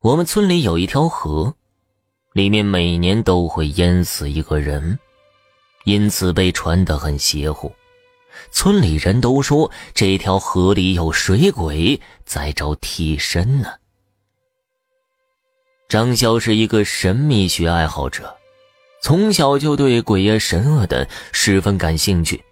[0.00, 1.54] 我们村里有一条河，
[2.32, 4.98] 里面每年都会淹死一个人，
[5.84, 7.72] 因此被传得很邪乎。
[8.50, 13.72] 村里人都说这条河里有水鬼在找替身呢。
[15.88, 18.36] 张潇是一个神秘学爱好者，
[19.00, 22.44] 从小就对鬼呀神啊的十分感兴趣，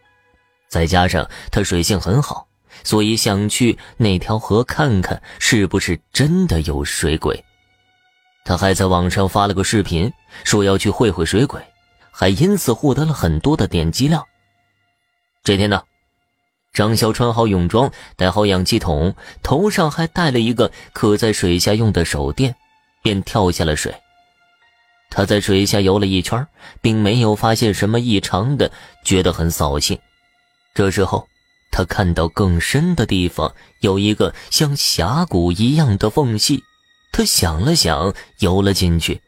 [0.68, 2.48] 再加上他水性很好。
[2.84, 7.42] 所以想去那条河看看，是不是真的有水鬼。
[8.44, 10.12] 他还在网上发了个视频，
[10.44, 11.60] 说要去会会水鬼，
[12.10, 14.22] 还因此获得了很多的点击量。
[15.42, 15.82] 这天呢，
[16.74, 22.54] 张潇穿好泳装，带好氧气筒，头上还戴了一个可在水下用的手电，
[23.02, 23.94] 便跳下了水。
[25.08, 26.46] 他在水下游了一圈，
[26.82, 28.70] 并没有发现什么异常的，
[29.04, 29.98] 觉得很扫兴。
[30.74, 31.26] 这时候。
[31.76, 36.62] 他看到更深的地方有一个像峡谷一样的缝隙，
[37.10, 39.20] 他想了想，游了进去。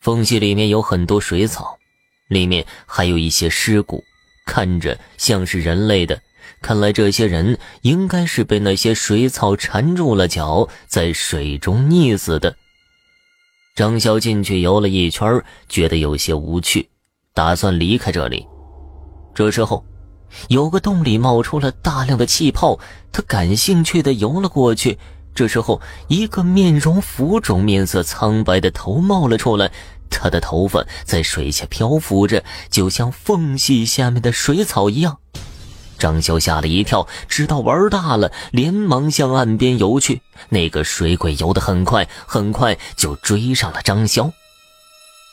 [0.00, 1.78] 缝隙里面有很多水草，
[2.26, 4.02] 里面还有一些尸骨，
[4.46, 6.20] 看着像是人类的。
[6.60, 12.56] 看来这些人应该是被那些水草缠住了脚，在水中溺死的。
[13.76, 16.88] 张潇进去游了一圈，觉得有些无趣，
[17.32, 18.44] 打算离开这里。
[19.32, 19.84] 这时候。
[20.48, 22.78] 有个洞里冒出了大量的气泡，
[23.12, 24.98] 他感兴趣的游了过去。
[25.34, 29.70] 这时候，一个面容浮肿、面色苍白的头冒了出来，
[30.10, 35.18] 他的头发在水下漂浮着，就像缝隙下面的水草一样。
[35.96, 40.22] 张潇吓了一跳，知道玩大了，连忙向岸边游去。
[40.48, 44.30] 那个水鬼游得很快，很快就追上了张潇。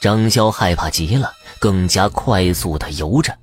[0.01, 3.35] 张潇害怕极了，更加快速地游着。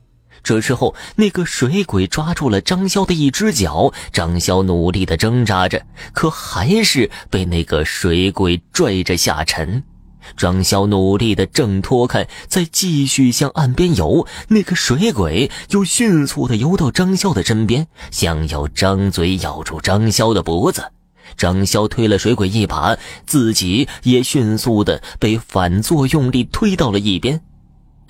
[0.43, 5.81] 这时候，那个水鬼抓住了张潇的一只脚，张潇努力的挣扎着，
[6.13, 9.83] 可还是被那个水鬼拽着下沉。
[10.37, 20.85] 张潇努力的挣脱开，再继续向岸边游，那个水鬼又迅速的游到张潇的身边，想要张嘴咬住张潇的脖子。
[21.37, 27.41] 张潇推了水鬼一把，自己也迅速的被反作用力推到了一边。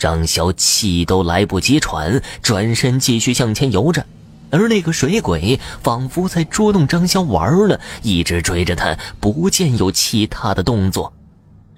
[0.02, 4.04] 张潇气都来不及喘，转身继续向前游着，
[4.50, 11.12] 而那个水鬼仿佛在捉弄张潇玩了，一直追着他，不见有其他的动作。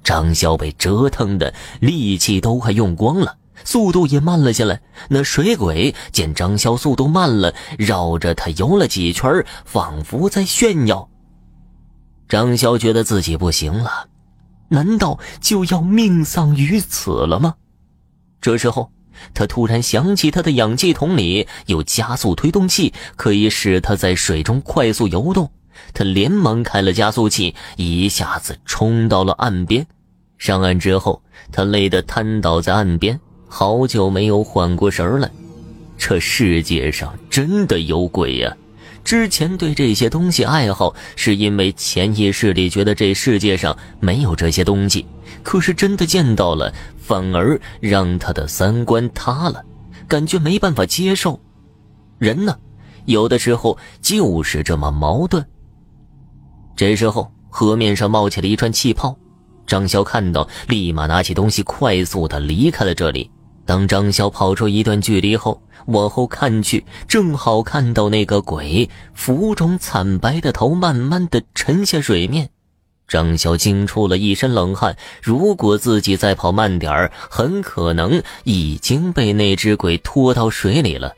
[0.03, 4.81] 张潇被折腾的力气都快用光了，速度也慢了下来。
[5.11, 11.07] 那水鬼见张潇速度慢了，绕着他游了几圈，仿佛在炫耀。
[12.27, 14.09] 张潇觉得自己不行了，
[14.69, 17.57] 难道就要命丧于此了吗？
[18.45, 18.91] 这时候，
[19.33, 25.51] 他突然想起他的氧气筒里有加速推动器，可以使他在水中快速游动。
[25.95, 29.87] 他连忙开了加速器，一下子冲到了岸边。
[30.37, 33.19] 上岸之后，他累得瘫倒在岸边，
[33.49, 35.31] 好久没有缓过神来。
[35.97, 38.55] 这世界上真的有鬼呀！
[39.05, 45.07] 之前对这些东西爱好，是因为潜意识里觉得这世界上没有这些东西。
[45.43, 49.63] 可是真的见到了，反而让他的三观塌了，
[50.09, 51.39] 感觉没办法接受。
[52.19, 52.57] 人呢，
[53.05, 55.45] 有的时候就是这么矛盾。
[56.75, 59.15] 这时候，河面上冒起了一串气泡，
[59.67, 63.31] 张潇看到，立马拿起东西，快速的离开了这里。
[63.67, 72.51] 当张潇跑出一段距离后，往后看去，正好看到那个鬼浮肿惨白的头慢慢的沉下水面。
[73.07, 74.97] 张潇惊出了一身冷汗。
[75.23, 81.13] 如果自己再跑慢点儿，很可能已经被那只鬼拖到水里了。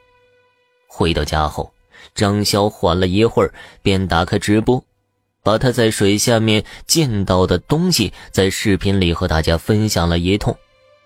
[0.89, 1.73] 回到家后，
[2.15, 4.83] 张潇缓了一会儿，便打开直播，
[5.45, 10.57] 把他在水下面见到的东西在视频里和大家分享了一通，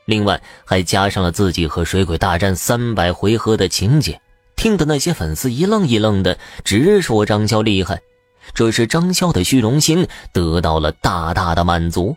[0.06, 4.20] 另外还加上了自己和水鬼大战三百回合的情节，
[4.56, 8.00] 听得那些粉丝一愣一愣的，直说张潇厉害。
[8.54, 12.16] 这是张潇的虚荣心得到了大大的满足。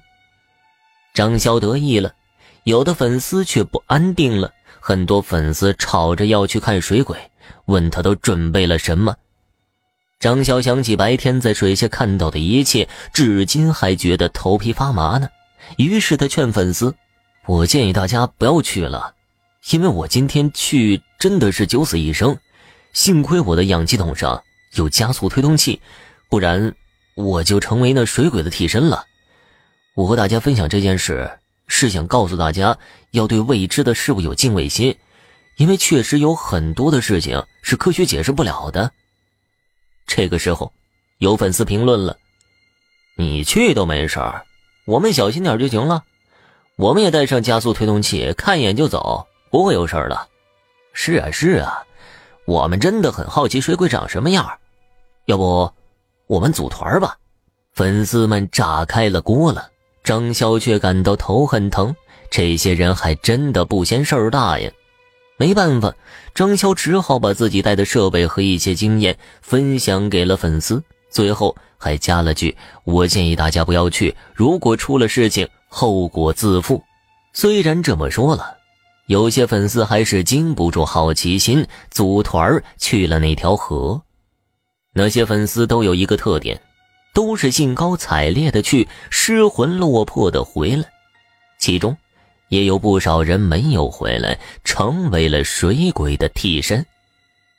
[1.13, 2.13] 张潇得意了，
[2.63, 4.51] 有的粉丝却不安定了。
[4.79, 7.18] 很多粉丝吵着要去看水鬼，
[7.65, 9.15] 问他都准备了什么。
[10.19, 15.29] 张潇想起白天在水下看到的一切，至今还觉得头皮发麻呢。
[15.77, 16.95] 于是他劝粉丝
[17.45, 19.13] ：“我建议大家不要去了，
[19.71, 22.37] 因为我今天去真的是九死一生。
[22.93, 24.43] 幸亏我的氧气筒上
[24.73, 25.81] 有加速推动器。”
[26.29, 26.73] 不然，
[27.15, 29.05] 我就成为那水鬼的替身了。
[29.93, 31.29] 我和大家分享这件事，
[31.67, 32.75] 是想告诉大家
[33.11, 34.97] 要对未知的事物有敬畏心，
[35.57, 38.91] 因为确实有很多的事情是科学解释不了的。
[40.07, 40.73] 这个时候，
[41.19, 42.17] 有粉丝评论了
[43.15, 44.43] ：“你去都没事儿，
[44.85, 46.03] 我们小心点就行了。
[46.75, 50.27] 我们也带上加速推动器，看一眼就走，不会有事儿的。
[50.91, 51.83] 是啊，是啊，
[52.45, 54.51] 我们真的很好奇水鬼长什么样。
[55.25, 55.71] 要不，
[56.27, 57.15] 我们组团吧？
[57.73, 59.69] 粉丝们炸开了锅了。
[60.03, 61.95] 张潇却感到头很疼，
[62.29, 64.69] 这些人还真的不嫌事儿大呀。
[65.37, 65.93] 没办法，
[66.33, 76.81] 张潇只好把自己带的设备和一些经验分享给了粉丝，最后还加了句：“我建议大家不要去，如果出了事情，后果自负。”
[77.35, 78.56] 虽然这么说了，
[79.07, 84.01] 有些粉丝还是经不住好奇心，组团去了那条河。
[84.94, 86.62] 那些粉丝都有一个特点。
[87.13, 90.83] 都是兴高采烈的去，失魂落魄的回来，
[91.59, 91.95] 其中
[92.50, 96.83] 也有不少人没有回来，成为了水鬼的替身。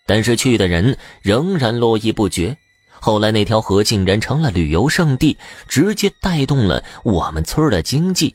[0.06, 2.56] 但是去的人仍然络绎不绝。
[3.04, 5.36] 后来那条河竟然成了旅游胜地，
[5.68, 8.34] 直接带动了我们村的经济。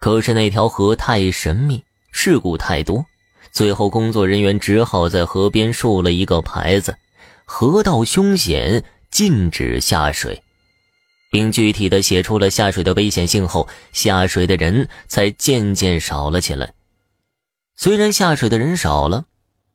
[0.00, 3.06] 可是那条河太神秘，事故太多，
[3.52, 6.98] 最后工作人员只好在河边竖了一个牌子
[7.46, 8.82] ：“河道凶险。”
[9.12, 10.42] 禁止下水，
[11.30, 16.72] 并具体的写出了下水的危险性后，下水的人才渐渐少了起来。
[17.76, 19.26] 虽然下水的人少了，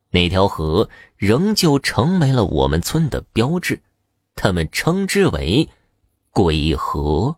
[0.10, 3.80] 那条河仍旧成为了我们村的标志，
[4.38, 5.68] 他们称之为
[6.32, 7.36] “鬼河”。